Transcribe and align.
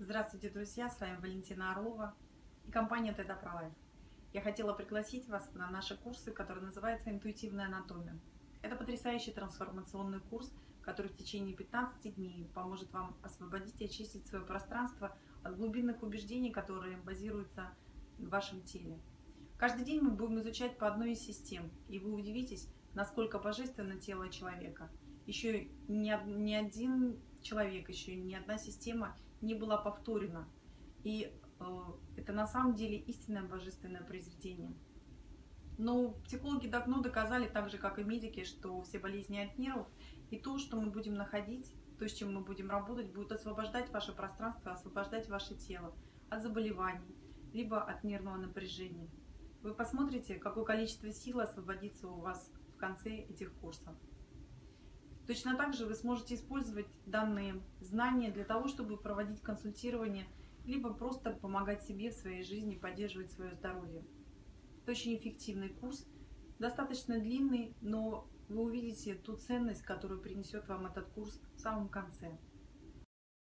Здравствуйте, 0.00 0.48
друзья! 0.48 0.88
С 0.88 1.00
вами 1.00 1.18
Валентина 1.20 1.72
Орлова 1.72 2.14
и 2.64 2.70
компания 2.70 3.10
Pro 3.10 3.26
Life. 3.26 3.72
Я 4.32 4.40
хотела 4.40 4.72
пригласить 4.72 5.28
вас 5.28 5.52
на 5.54 5.68
наши 5.70 5.96
курсы, 5.96 6.30
который 6.30 6.62
называется 6.62 7.10
«Интуитивная 7.10 7.66
анатомия». 7.66 8.16
Это 8.62 8.76
потрясающий 8.76 9.32
трансформационный 9.32 10.20
курс, 10.20 10.54
который 10.82 11.08
в 11.08 11.16
течение 11.16 11.52
15 11.52 12.14
дней 12.14 12.48
поможет 12.54 12.92
вам 12.92 13.16
освободить 13.24 13.80
и 13.80 13.86
очистить 13.86 14.24
свое 14.28 14.44
пространство 14.44 15.16
от 15.42 15.56
глубинных 15.56 16.00
убеждений, 16.04 16.52
которые 16.52 16.98
базируются 16.98 17.68
в 18.18 18.28
вашем 18.28 18.62
теле. 18.62 19.00
Каждый 19.56 19.84
день 19.84 20.00
мы 20.00 20.12
будем 20.12 20.38
изучать 20.38 20.78
по 20.78 20.86
одной 20.86 21.14
из 21.14 21.18
систем, 21.18 21.72
и 21.88 21.98
вы 21.98 22.12
удивитесь, 22.12 22.68
насколько 22.94 23.40
божественно 23.40 23.98
тело 23.98 24.28
человека. 24.28 24.88
Еще 25.28 25.68
ни, 25.88 26.10
ни 26.26 26.54
один 26.54 27.20
человек, 27.42 27.90
еще 27.90 28.16
ни 28.16 28.32
одна 28.32 28.56
система 28.56 29.14
не 29.42 29.54
была 29.54 29.76
повторена. 29.76 30.48
И 31.04 31.30
э, 31.60 31.64
это 32.16 32.32
на 32.32 32.46
самом 32.46 32.74
деле 32.74 32.96
истинное 32.96 33.42
божественное 33.42 34.00
произведение. 34.00 34.72
Но 35.76 36.12
психологи 36.24 36.66
давно 36.66 37.02
доказали, 37.02 37.46
так 37.46 37.68
же 37.68 37.76
как 37.76 37.98
и 37.98 38.04
медики, 38.04 38.44
что 38.44 38.80
все 38.80 38.98
болезни 38.98 39.38
от 39.38 39.58
нервов 39.58 39.86
и 40.30 40.38
то, 40.38 40.56
что 40.58 40.80
мы 40.80 40.90
будем 40.90 41.12
находить, 41.12 41.70
то, 41.98 42.08
с 42.08 42.12
чем 42.14 42.32
мы 42.32 42.40
будем 42.40 42.70
работать, 42.70 43.12
будет 43.12 43.30
освобождать 43.30 43.90
ваше 43.90 44.14
пространство, 44.14 44.72
освобождать 44.72 45.28
ваше 45.28 45.56
тело 45.56 45.94
от 46.30 46.42
заболеваний, 46.42 47.14
либо 47.52 47.82
от 47.82 48.02
нервного 48.02 48.38
напряжения. 48.38 49.10
Вы 49.60 49.74
посмотрите, 49.74 50.36
какое 50.36 50.64
количество 50.64 51.12
сил 51.12 51.40
освободится 51.40 52.08
у 52.08 52.18
вас 52.18 52.50
в 52.74 52.78
конце 52.78 53.10
этих 53.10 53.52
курсов. 53.56 53.94
Точно 55.28 55.58
так 55.58 55.74
же 55.74 55.84
вы 55.84 55.94
сможете 55.94 56.36
использовать 56.36 56.88
данные 57.04 57.60
знания 57.80 58.30
для 58.30 58.44
того, 58.44 58.66
чтобы 58.66 58.96
проводить 58.96 59.42
консультирование, 59.42 60.26
либо 60.64 60.94
просто 60.94 61.32
помогать 61.32 61.82
себе 61.82 62.10
в 62.10 62.14
своей 62.14 62.42
жизни, 62.42 62.76
поддерживать 62.76 63.30
свое 63.30 63.54
здоровье. 63.54 64.06
Это 64.80 64.92
очень 64.92 65.14
эффективный 65.16 65.68
курс, 65.68 66.06
достаточно 66.58 67.20
длинный, 67.20 67.76
но 67.82 68.26
вы 68.48 68.62
увидите 68.62 69.16
ту 69.16 69.36
ценность, 69.36 69.82
которую 69.82 70.22
принесет 70.22 70.66
вам 70.66 70.86
этот 70.86 71.10
курс 71.10 71.38
в 71.56 71.60
самом 71.60 71.90
конце. 71.90 72.38